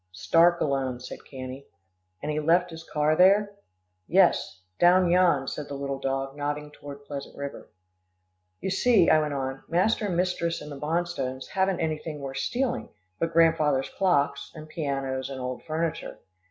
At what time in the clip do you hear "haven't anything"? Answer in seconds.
11.49-12.19